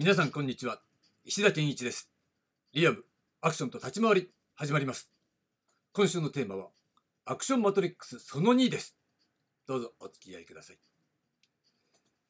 [0.00, 0.78] 皆さんこんにちは。
[1.24, 2.08] 石田健一です。
[2.72, 3.04] リアム
[3.40, 5.10] アクションと立ち回り始まります。
[5.92, 6.68] 今週のテーマは
[7.24, 8.96] アクションマトリックスその2です。
[9.66, 10.78] どうぞお付き合いください。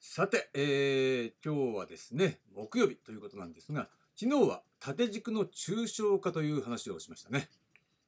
[0.01, 7.51] さて、えー、今日はですね木曜日ということなんですが昨日は縦軸の抽象化という話をしましたね、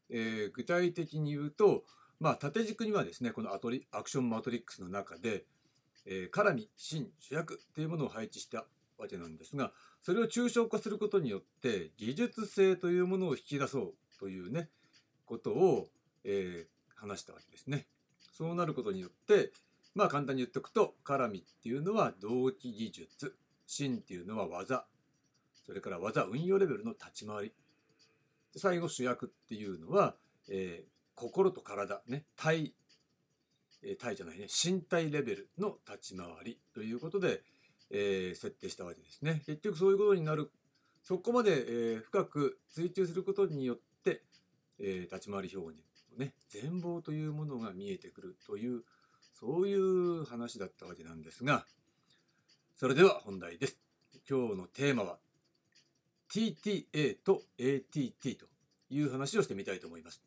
[0.09, 1.85] えー、具体的に言うと
[2.19, 5.45] まあ縦軸にはですねこのアトリアクションマトリックスの中で
[6.07, 8.65] えー、絡み、芯、主役というものを配置した
[9.01, 9.73] わけなんですが
[10.03, 14.69] それを抽象化することによって技術性というものを引き出そうというね
[15.27, 15.89] ことを、
[16.25, 17.87] えー、話したわけですね。
[18.33, 19.53] そうなることによって
[19.95, 23.37] まあ簡単に言っておくと絡みっていうのは同期技術
[23.67, 24.87] 芯っていうのは技
[25.67, 27.53] それから技運用レベルの立ち回り
[28.57, 30.15] 最後主役っていうのは、
[30.49, 32.73] えー、心と体ね体
[34.01, 37.43] 体じゃないね身体レベルの立ち回りということで、
[37.91, 39.43] えー、設定したわけですね。
[39.47, 40.51] 結局そういうことになる
[41.03, 44.23] そこまで、えー、深く追求することによって、
[44.79, 45.81] えー、立ち回り表現
[46.13, 48.83] のね全貌というものが見えてくるという
[49.39, 51.65] そういう話だったわけなんですが
[52.77, 53.79] それでは本題です。
[54.29, 55.19] 今日のテーマは
[56.31, 58.47] TTA と ATT と
[58.91, 60.23] いう話をしてみたいと思います。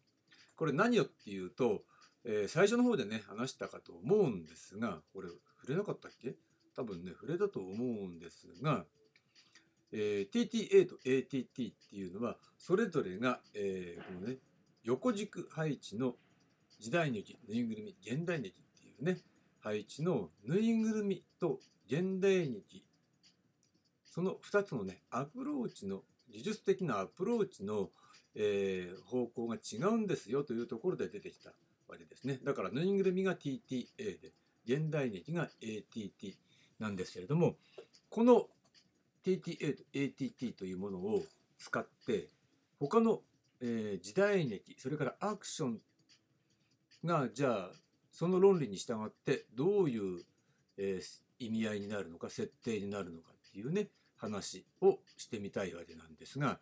[0.55, 1.83] これ何よっていうと、
[2.25, 5.29] えー、最初の方でね話したかと思うんですがこれ
[5.61, 6.35] 触れなかったっけ？
[6.75, 8.85] 多分ね、触れたと思うんですが、
[9.91, 14.37] えー、TTA と ATT っていうのは、それぞれが、えー、このね、
[14.83, 16.15] 横軸配置の
[16.79, 19.21] 時代劇、ぬいぐるみ、現代劇っていうね、
[19.59, 22.83] 配置のぬいぐるみと現代劇、
[24.05, 27.89] その2つのね、アプローチの、技術的なアプローチの、
[28.35, 31.51] えー、方向が違うんですよというところで出てきた
[31.87, 32.39] わけですね。
[32.43, 34.33] だからぬいぐるみが TTA で、
[34.65, 36.35] 現代劇が ATT
[36.83, 37.55] なんですけれども
[38.09, 38.47] この
[39.25, 41.23] TTA と ATT というものを
[41.57, 42.27] 使って
[42.77, 43.21] 他の、
[43.61, 45.79] えー、時代劇それからアクション
[47.05, 47.71] がじゃあ
[48.11, 50.23] その論理に従ってどういう、
[50.77, 53.87] えー、意味合いになるのか設定になるのかっていうね
[54.17, 56.59] 話をしてみたいわけなんですが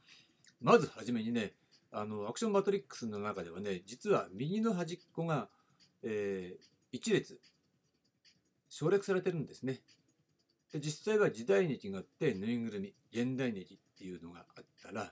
[0.61, 1.53] まずはじめにね
[1.91, 5.49] あのアクションマトリックスの中ではね実は右の端っこが、
[6.03, 7.39] えー、1列
[8.69, 9.81] 省略されてるんですね。
[10.71, 15.11] で実際は時代劇があってぬいぐるみ現代劇っていうのがあったら、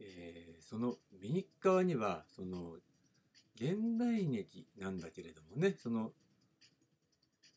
[0.00, 2.76] えー、その右側にはその
[3.56, 6.12] 現代劇なんだけれどもねその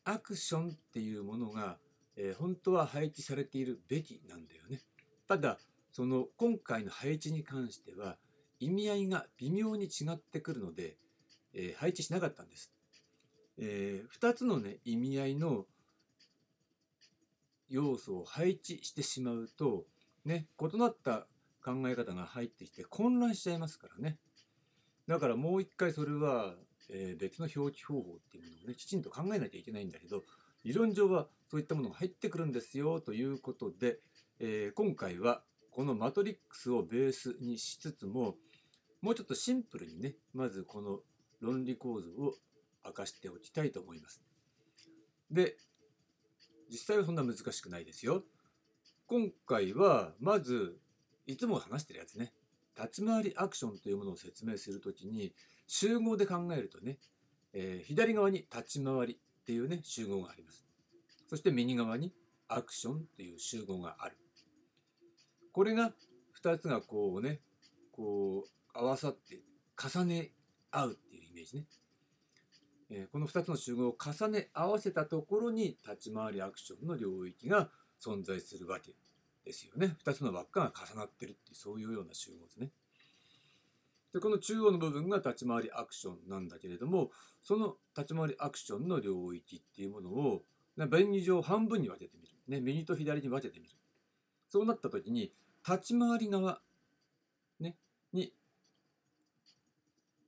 [0.04, 1.78] アクションっていうものが、
[2.16, 4.80] えー、本当は配置されているべきなんだよね。
[5.28, 5.58] ただ
[5.92, 8.16] その今回の配置に関しては
[8.58, 10.96] 意味合いが微妙に違ってくるので、
[11.54, 12.72] えー、配置しなかったんです。
[13.58, 15.66] えー、2つのね意味合いの
[17.72, 19.84] 要素を配置してしまうと
[20.24, 21.26] ね異なった
[21.64, 24.18] 考え方が入ってきて混乱しちゃいますからね
[25.08, 26.54] だからもう一回それは、
[26.90, 30.22] えー、別の表記方法っていうものをねきちんと考えなきゃいけないんだけど
[30.64, 33.98] 理論上はそういったものが入ってくるんですよということで、
[34.38, 38.36] えー、今回はこのマトリックスをベースにしつつも
[39.00, 41.00] もうちょっとシンプルにねまずこの
[41.40, 42.34] 論理構図を
[42.84, 44.22] 明かしておきたいと思います。
[45.30, 45.56] で
[46.72, 48.24] 実際はそんな難しくないですよ。
[49.06, 50.78] 今回はまず
[51.26, 52.32] いつも話してるやつね
[52.74, 55.34] 立ち回りアクションというものを説明するときに
[55.66, 56.98] 集合で考えるとね、
[57.52, 60.64] えー、左側に立ち回りっていうね集合があります。
[61.28, 62.10] そして右側に
[62.48, 64.16] アクションっていう集合がある。
[65.52, 65.92] これが
[66.42, 67.40] 2つがこうね
[67.90, 69.42] こう合わさって
[69.76, 70.30] 重ね
[70.70, 71.66] 合うっていうイメージね。
[72.94, 78.94] えこの2つの集合を重ね合わせたところに立ち回りアクションの領域が存在するわけ
[79.44, 79.96] ですよね。
[80.04, 82.70] 2つの輪っかが重なってるっていうそういうような集合ですね。
[84.12, 87.10] でこの中央の部分が立ち回りアクションなんだけれども
[87.42, 90.42] その立ち回りアクションの領域っていうものを
[90.76, 93.74] 便宜上半分に分けてみる、ね、右と左に分けてみる
[94.50, 95.32] そうなった時に
[95.66, 96.60] 立ち回り側、
[97.58, 97.76] ね、
[98.12, 98.34] に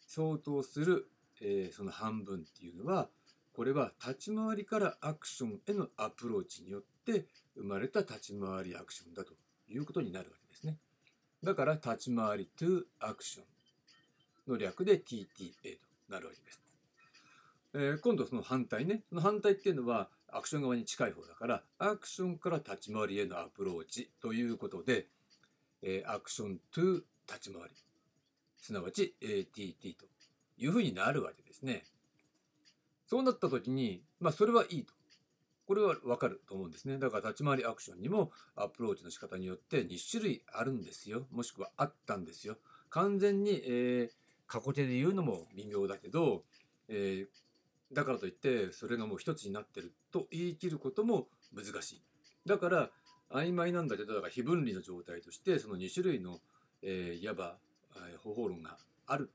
[0.07, 1.11] 相当する
[1.41, 3.09] えー、その半分っていうのは
[3.55, 7.27] これは立ち回りからアクションへのアプローチによって
[7.57, 9.35] 生まれた立ち回りアクションだと
[9.69, 10.77] いうことになるわけですね。
[11.43, 16.61] だから立ち回り to アクションの略で TTA となるわけです。
[17.75, 19.03] えー、今度その反対ね。
[19.09, 25.07] その反対っていうのはアクション側に近い方だからアクションから立ち回りへのアプローチということで、
[25.83, 27.71] えー、アクション to 立ち回り
[28.61, 30.07] すなわち ATT と
[30.57, 31.85] いうふうになるわけですね。
[33.07, 34.93] そうなった時に、まあそれはいいと。
[35.67, 36.99] これはわかると思うんですね。
[36.99, 41.27] だから立ち回りアクションにもアプローチの仕方によって2種類あるんですよ。
[41.31, 42.59] もしくはあったんですよ。
[42.91, 44.11] 完全に、えー、
[44.47, 46.45] 過去形で言うのも微妙だけど、
[46.89, 52.03] えー、だからといってそれがもう一つになってると言い切ることも難しい。
[52.47, 52.91] だから
[53.31, 56.41] 曖昧なんだけどだから非分離の状態としてその2種類の、
[56.83, 57.57] えー、いわば、
[58.13, 58.77] え、方法論が
[59.07, 59.31] ある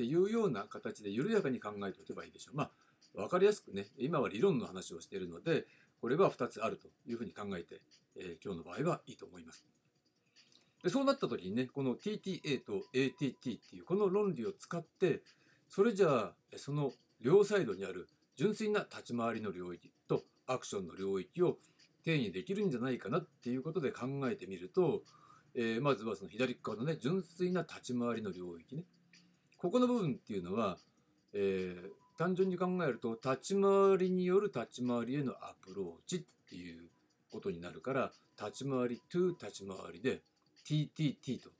[0.00, 2.56] っていうような形で緩やかに考えておけばいいでしょう。
[2.56, 2.70] まあ
[3.14, 5.66] 分かりやすくね今は理論の話をしているので
[6.00, 7.82] これは2つあるというふうに考えて、
[8.16, 9.66] えー、今日の場合はいいと思います。
[10.82, 15.20] でそうなった時にねこの TTA と ATT っていうこの論理を使って
[15.68, 21.58] それじゃあその両サイドにある純粋な立ち回りの領域とアクションの領域を
[22.06, 25.02] 定義できるんじゃないかなっていうことで考えてみると、
[25.54, 28.84] えー、まずはその左側のね純粋な立ち回りの領域ね
[29.60, 30.78] ここの部分っていうのは、
[31.34, 36.88] えー、単純に考えると立ち回りによる立ち回りへのアプローチっていう
[37.30, 40.22] ことになるから立ち回り to 立ち回りで
[40.64, 41.50] TTT と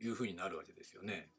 [0.00, 1.30] いうふうになるわけですよね。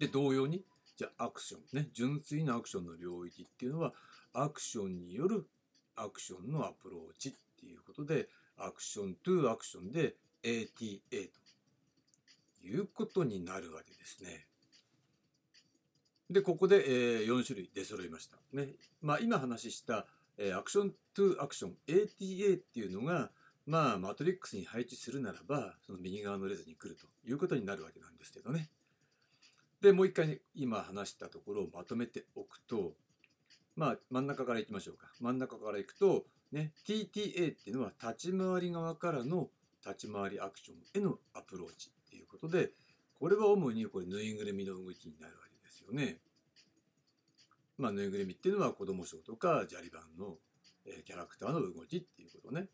[0.00, 0.64] で同様に
[0.96, 3.92] じゃあアクションね純粋なアクションの領域っていうのは
[4.32, 5.46] アクションによる
[5.94, 11.47] アクションのアプローチっていうことでアクション to アクションで ATA と
[12.62, 14.46] いうことになるわけですね。
[16.30, 18.36] で、ここで、えー、4種類出揃いました。
[18.52, 18.74] ね。
[19.00, 20.06] まあ、今話した、
[20.36, 23.30] えー、アクショントゥアクション ATA っていうのが、
[23.66, 28.68] まあ、マトリックスに配置するならば、その右側の列に来るということになるわけなんですけどね。
[29.80, 32.94] で、もう一回、今話したところをまとめておくと、
[33.76, 35.08] まあ、真ん中からいきましょうか。
[35.20, 39.48] 真ん中からいくと、ね、TTA っていうのは立ち回り側からの
[39.86, 42.70] 立ち回りアクションへのアプローチっていうことで、
[43.18, 46.20] これは主にこれぬいぐるみの動きになるわけですよね。
[47.76, 50.36] まあ、ぬいぐるみっていうのは子供ショーとかジャリバンの、
[50.86, 52.68] え、キャラクターの動きっていうことね。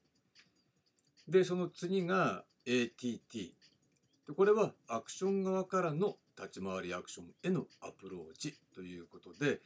[1.28, 3.54] で、その次が ATT。
[4.36, 9.60] これはアクション側からの立ち回りアクションへのアプローチということで、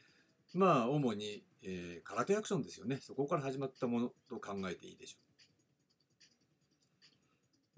[0.54, 2.98] まあ、主に、えー、空手アクションですよね。
[3.00, 5.27] そこから始まったものと考えていいでしょう。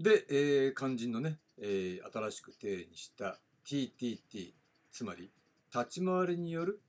[0.00, 4.54] で、えー、肝心のね、えー、新しく定義した TTT、
[4.90, 5.30] つまり
[5.74, 6.80] 立ち回りによる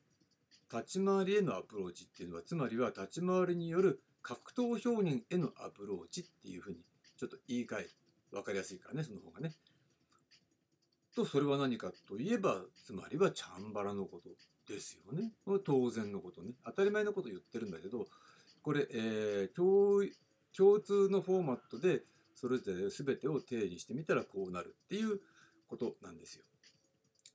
[0.71, 6.77] 立ち回りへのアプローチっていうのはつまりは立ち回りによる格闘表現へのアプローチっていうふうに
[7.17, 7.89] ちょっと言い換え
[8.31, 9.51] 分かりやすいからねその方がね。
[11.13, 14.29] とそれは何かといえばつまりはチャンバラのこと
[14.73, 15.33] ですよね。
[15.65, 18.07] 当然のことね当たり前のこと言ってるんだけど
[18.61, 20.05] これ、えー、
[20.55, 22.03] 共通のフォーマットで
[22.41, 25.19] それぞれ全てを定義してみたらこうなるっていう
[25.67, 26.43] ことなんですよ。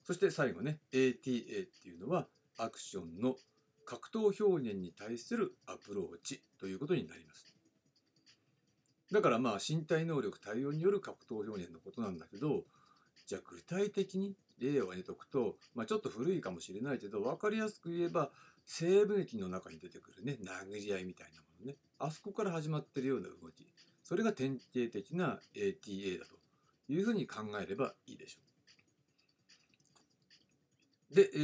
[0.03, 2.27] そして最後ね ATA っていうのは
[2.57, 3.37] アクションの
[3.85, 7.55] 格闘表現に対するアプローチということになります。
[9.13, 12.65] だからまあ身体能力対応による格闘表現のことなんだけど
[13.29, 18.31] じゃあ具体的に例を挙げておくと、まあ、ちょっと古いかもしれないけど分かりやすく言えば
[18.65, 23.65] 西部劇の中に出てくるね殴り合いみたいなものねあそこから始まってるような動き
[24.07, 26.37] それが典型的な ATA だと
[26.89, 28.39] いうふうに考えればいいでしょ
[31.11, 31.15] う。
[31.17, 31.39] で、え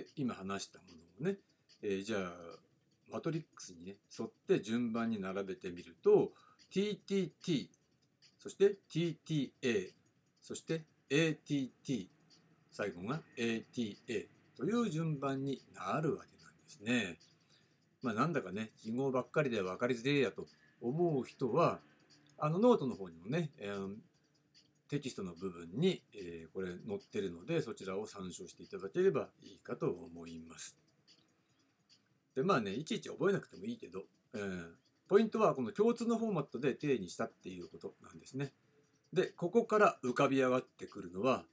[0.00, 0.84] ー、今話したも
[1.22, 1.38] のをね、
[1.80, 2.32] えー、じゃあ
[3.08, 6.32] マトリックスにね沿って順番に並べてみると
[6.72, 7.68] TTT
[8.36, 9.92] そして TTA
[10.42, 12.10] そして ATT
[12.72, 17.16] 最後が ATA という順番になるわけなんですね。
[18.02, 20.48] まあなんだかね記号ばっかりで分かりづれえやと
[20.80, 21.78] 思う人は
[22.38, 23.94] あのノートの方にもね、えー、
[24.88, 30.76] テキストの部分に、えー、これ載ってるのでそちらを参照していただければいいかと思います。
[32.34, 34.04] でまあねいちいち覚えなくてもいいけど、
[34.34, 34.68] えー、
[35.08, 38.52] ポイントはこの共通のフォーマットで定にしたっていうことなんですね。
[39.12, 41.44] でここから浮かび上がってくるのは、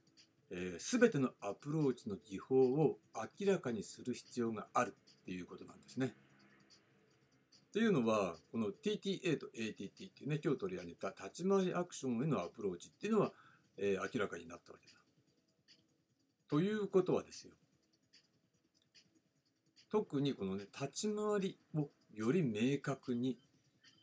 [0.50, 2.98] えー、全てのアプローチの技法を
[3.40, 6.14] 明らかにする必要があるっていうことなんですね。
[7.76, 13.32] っていうのはこの TTA と ATT っていうね今日取り上げた立ち回りアクションへのアプローチっていうのは、
[13.76, 14.94] えー、明らかになったわけだ。
[16.48, 17.52] ということはですよ
[19.92, 23.36] 特にこのね立ち回りをより明確に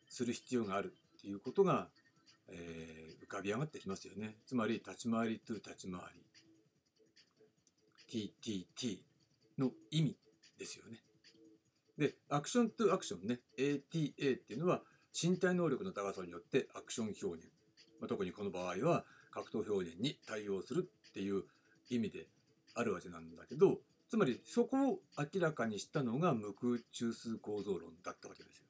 [0.08, 1.88] する必要があるっていうことが、
[2.50, 4.36] えー、浮かび上がってきますよね。
[4.46, 6.00] つまり立ち回り to 立ち回
[8.08, 9.00] り TTT
[9.58, 10.16] の意味
[10.60, 11.00] ですよね。
[11.98, 14.82] で、アクショントゥアクションね、ATA っていうのは
[15.14, 17.48] 身体能力の高さによってアクション表現、
[18.00, 21.44] まあ、特にこの場合は格闘表現に対応するっていう
[21.90, 22.28] 意味で
[22.76, 28.66] あるわけなんだけど、つまりそこを明らかにしたのが無空中枢構造論だったわけですよ。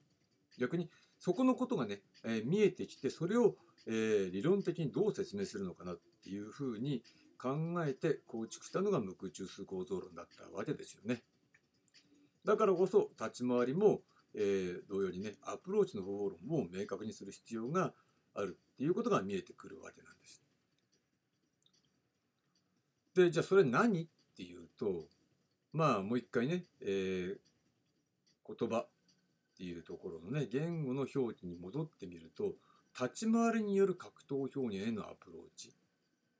[0.58, 0.88] 逆に
[1.18, 7.02] そこのことがね、えー、見えてきてそれを、えー、理論的にどう説明するのかなっていうふうに
[7.38, 11.22] 考えて構築したのが無空中枢構造論だったわけですよね。
[12.44, 14.00] だからこそ立ち回りも、
[14.34, 17.92] えー、同様にねアプローチの方法論を明確にする必要が
[18.34, 20.42] あるっていうことが見えてくるわけなんです。
[23.14, 25.06] でじゃあそれ何っていうと
[25.72, 27.36] まあもう一回ね、えー、
[28.46, 28.88] 言葉っ
[29.56, 32.54] ていうところのね言語の表記に戻ってみると
[33.00, 35.72] 立ち回りによる格闘表現へのアプローチ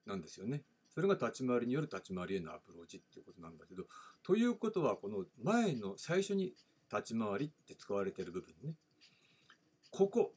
[0.07, 0.63] なんですよね。
[0.95, 3.85] それが立ち回りによる立ち回りへのアプローチっていうことなんだけど
[4.25, 6.55] ということはこの前の最初に
[6.91, 8.75] 立ち回りって使われてる部分ね
[9.91, 10.33] ここ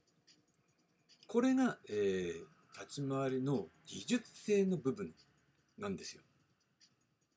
[1.28, 5.14] これが、えー、立ち回りの技術性の部分
[5.78, 6.22] なんですよ。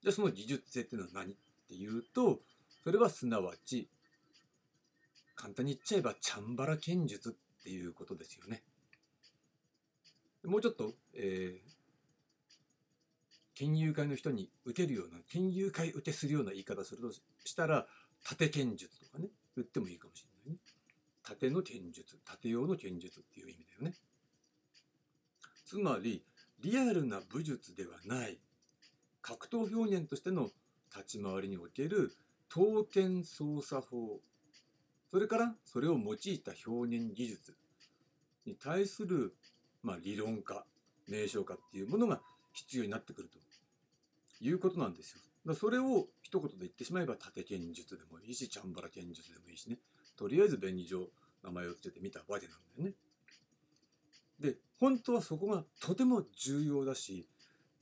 [0.03, 1.37] じゃあその技術性っていうのは何っ
[1.69, 2.41] ていうと
[2.83, 3.89] それはすなわち
[5.35, 8.63] 簡単に言っちゃえばチャンバラ剣術っていうことですよね。
[10.45, 11.80] もうちょっと、えー、
[13.61, 17.13] 剣友会の人に打てるような剣友会打てするような言い方すると
[17.45, 17.87] したら
[18.25, 20.59] 縦剣術とかね打ってもいいかもしれないね。
[21.23, 23.95] 縦の剣術縦用の剣術っていう意味だよね。
[25.67, 26.25] つまり
[26.61, 28.39] リアルな武術ではない
[29.21, 30.49] 格闘表現としての
[30.97, 32.13] 立ち回りにおける
[32.49, 34.21] 刀剣操作法
[35.11, 37.55] それからそれを用いた表現技術
[38.47, 39.35] に対する、
[39.83, 40.65] まあ、理論化
[41.07, 42.23] 名称化っていうものが
[42.55, 43.39] 必要になってくると
[44.41, 45.21] いうことなんですよ。
[45.47, 49.79] だそれを一言で言ってしまえば縦剣術でもいいしチャンバラ剣術でもいいしね
[50.15, 51.09] とりあえず便宜上
[51.43, 52.95] 名前を付けてみたわけなんだよね。
[54.39, 57.27] で本当はそこがとても重要だし、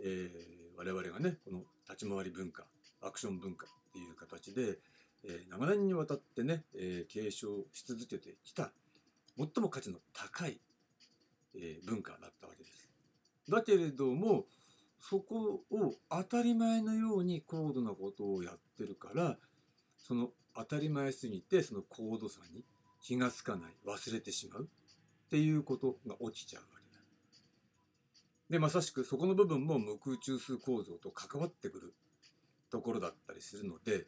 [0.01, 2.65] えー我々がねこの立ち回り文化
[3.03, 4.79] アクション文化っていう形で、
[5.25, 8.71] えー、長年にわたってね、えー、継承し続けてきた
[9.37, 10.61] 最も価値の高い、
[11.57, 12.89] えー、文化だったわけです。
[13.49, 14.45] だけれども
[15.01, 19.37] そこを当たり前のように高度なことをやってるから
[19.97, 22.65] その当たり前すぎてその高度さに
[23.01, 26.79] 気が付かない忘れてしまうっていうことが起きちゃうわけ
[28.51, 31.95] でまさしくそこの部分も無空中枢構造と関わってくる
[32.71, 34.07] ところだったりするので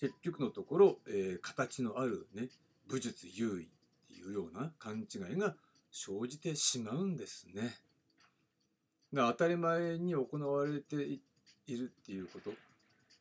[0.00, 2.48] 結局のところ、えー、形のあるね
[2.88, 3.68] 武術優位っ
[4.08, 5.54] ていうような勘違いが
[5.90, 7.74] 生じてしまうんですね。
[9.12, 11.20] が当たり前に行われてい
[11.68, 12.52] るっていうこと。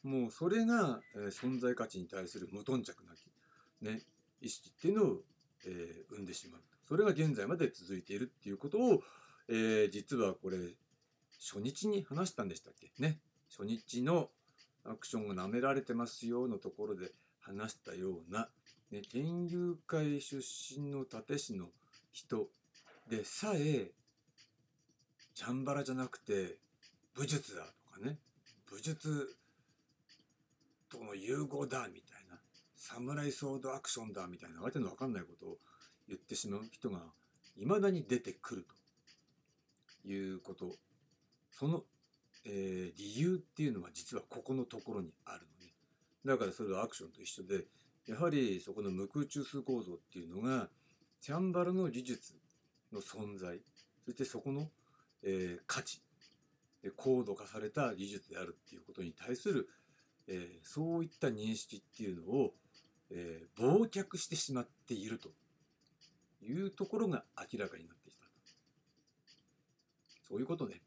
[0.04, 4.02] もうそれが、えー、存在価値に対する無頓着なき、ね、
[4.42, 5.22] 意識っていうのを、
[5.66, 6.62] えー、生んでしまう。
[6.88, 9.04] それが現在まで続いているっていうことを、
[9.48, 10.58] えー、実はこれ
[11.40, 12.92] 初日に話したんでしたっけ？
[13.00, 13.20] ね。
[13.50, 14.30] 初日の
[14.84, 18.50] アクションが舐められてますよのところで話したような、
[18.92, 21.68] ね、研究会出身の立師の
[22.12, 22.48] 人
[23.10, 23.92] でさえ
[25.42, 26.58] チャンバラじゃなくて
[27.16, 28.20] 武術だとかね。
[28.70, 29.36] 武術
[30.88, 32.38] との融合だみたいな。
[32.76, 35.58] サムライソードアクションだみたいなわけのわかんないことを
[36.08, 37.00] 言ってしまう人が
[37.58, 38.68] いまだに出てくる
[40.04, 40.08] と。
[40.08, 40.76] いうこと。
[41.50, 41.86] その、
[42.46, 45.74] えー、理由っていうのは実はここのところにあるのね。
[46.24, 47.66] だからそれはアクションと一緒で
[48.06, 50.70] やはりそこの無空中枢構造っていうのが
[51.20, 52.36] チャンバラの技術
[52.94, 53.60] の存在
[54.06, 54.70] そしてそこの、
[55.24, 56.02] えー、価値
[56.98, 59.70] 高度化された技術であるっていうことに対する、
[60.28, 62.54] えー、そういった認識っていうのを、
[63.12, 65.30] えー、忘却してしまっていると
[66.42, 68.26] いうところが明らかになってきた
[70.28, 70.82] そういうことね。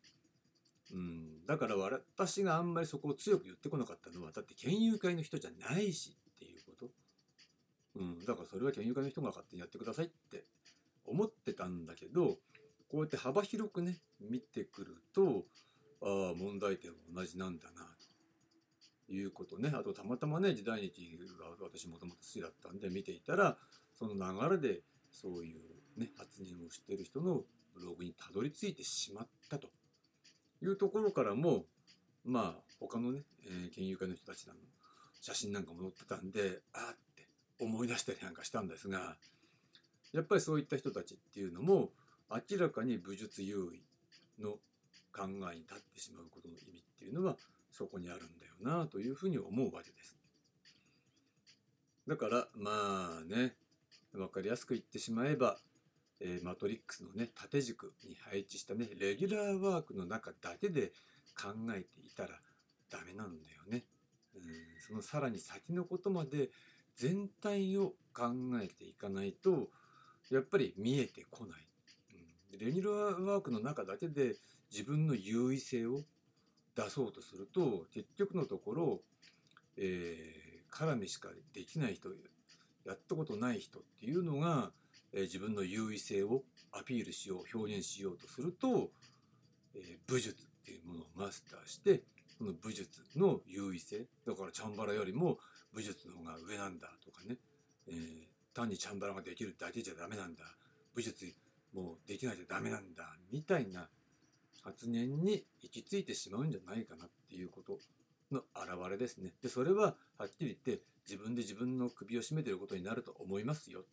[0.92, 6.90] うん、だから私があんまりそこを強く言ってこなかったのはだって県友会の人じゃないしっていうこと。
[7.96, 10.44] うん、だからそれは県友会の人が勝手にやってくださいって
[11.04, 12.38] 思ってたんだけど
[12.94, 15.46] こうやって幅広くね見てくると
[16.00, 17.88] ああ問題点は同じなんだな
[19.08, 19.72] ということね。
[19.74, 23.56] あとたまたまね時代劇が私もともと好きだったんで見ていたら
[23.98, 27.42] その流れでそういう、ね、発言をしてる人の
[27.74, 29.70] ブログにたどり着いてしまったと
[30.62, 31.64] いうところからも
[32.24, 34.52] まあ他のね、えー、研究会の人たちの
[35.20, 37.26] 写真なんかも載ってたんでああって
[37.58, 39.16] 思い出したりなんかしたんですが
[40.12, 41.90] やっぱりそういった人たちっていうのも
[42.30, 44.52] 明らかに武術優位の
[45.12, 47.36] 考えに立ってしまうことの意味っていうのは
[47.70, 50.16] そこにあるんだよなというふうに思うわけです。
[52.06, 53.54] だからまあね
[54.12, 55.58] 分かりやすく言ってしまえば、
[56.20, 60.92] えー、マトリックスのね縦軸に配置したねレギュラーワークの中だけで
[61.40, 62.30] 考えていたら
[62.90, 63.84] ダメなんだよね。
[64.36, 64.42] うん、
[64.86, 66.50] そのさらに先のことまで
[66.96, 68.30] 全体を考
[68.62, 69.68] えていかないと
[70.30, 71.66] やっぱり見えてこない。
[72.58, 74.36] レニュラーワークの中だけで
[74.70, 76.02] 自分の優位性を
[76.76, 79.00] 出そうとすると結局のところ、
[79.76, 82.08] えー、絡みしかできない人
[82.84, 84.70] やったことない人っていうのが、
[85.12, 86.42] えー、自分の優位性を
[86.72, 88.90] アピールしよう表現しようとすると、
[89.74, 92.02] えー、武術っていうものをマスターして
[92.36, 95.38] その武術の優位性だからチャンバラよりも
[95.72, 97.36] 武術の方が上なんだとかね、
[97.88, 100.44] えー、単にチャンバラができるだけじゃダメなんだ
[100.94, 101.26] 武術
[101.74, 103.88] もうできないとダメなんだみたいな
[104.62, 107.78] 発言に行き着いてしまうんじゃないかなっていうこと
[108.32, 109.32] の表れですね。
[109.42, 113.84] でそれははっきり言って自分で自分の首を絞めてることになると思いますよ。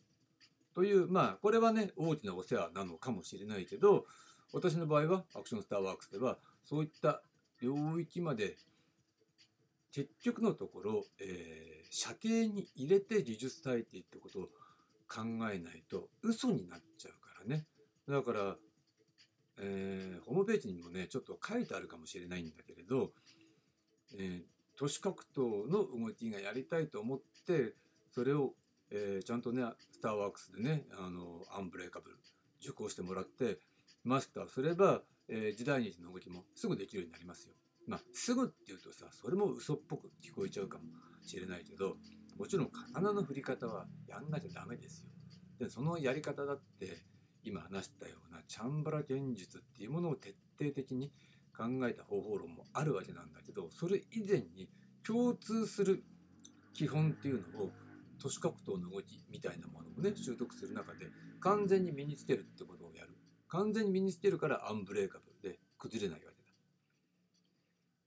[0.74, 4.06] というまあこれはね大きなお世話なのかもしれないけど
[4.52, 7.22] 私の場合はアクションスターワークスではそういった
[7.60, 8.56] 領域まで
[9.92, 14.42] 結局のところ、えー、射程に入れて技術体系ってことを
[15.06, 17.66] 考えないと嘘になっちゃうからね
[18.08, 18.56] だから
[19.58, 23.12] えー、ホームページにもねちょっと書いてあるかもしれないんだけれど、
[24.18, 27.74] えー、都市格闘の動きがやりたいと思って
[28.10, 28.54] それを、
[28.90, 32.16] えー、ちゃんとねスターワークスでねあのアンブレイカブル
[32.60, 33.58] 受講してもらって
[34.04, 37.54] マスターすれば、えー、時代日の動きもすぐできるようになりますよ。
[37.86, 40.84] まあ、すぐっていうとさそれも嘘っぽく聞こえちゃうかも
[41.26, 41.96] しれないけど
[42.38, 45.10] もちろん刀の振り方はやんなきゃダメですよ。
[45.58, 47.11] でそのやり方だって
[47.44, 51.10] 今話したようなチャンバラ剣術っていうものを徹底的に
[51.56, 54.68] 考えた方法論もあるわけなんだけどそれ以前に
[55.06, 56.02] 共通する
[56.72, 57.70] 基本っていうのを
[58.20, 61.08] 都市格闘の動きみたいなものをね習得する中で
[61.40, 63.16] 完全に身につけるってことをやる。
[63.48, 66.42] 完全に身につけるからアンブレーカブルで崩れないわけだ。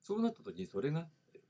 [0.02, 1.08] そうなった時にそれが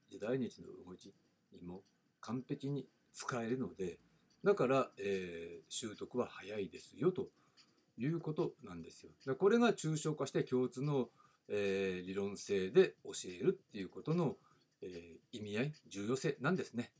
[0.10, 1.13] 時代日の動き
[1.51, 1.82] にも
[2.22, 4.00] 完璧に使えるので
[4.43, 7.28] だから、えー、習得は早いですよと
[7.97, 9.12] いうことなんですよ。
[9.25, 11.10] でこれが抽象化して共通の、
[11.47, 14.36] えー、理論性で教えるっていうことの、
[14.81, 16.91] えー、意味合い重要性なんですね。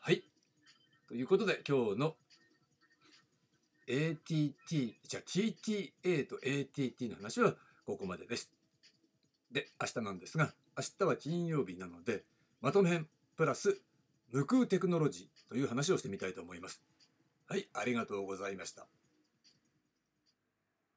[0.00, 0.24] はい。
[1.08, 2.16] ということで今日の
[3.86, 7.54] ATT じゃあ TTA と ATT の話は
[7.86, 8.52] ここまでです。
[9.50, 12.24] で明日なんですが明日は金曜日なので
[12.60, 13.80] まとめ編プラス
[14.30, 16.82] 無空テクノロジーという話をしてみたいと思います。
[17.46, 18.86] はい、ありがとうございました。